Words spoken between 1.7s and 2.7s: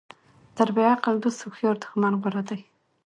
دښمن غوره ده.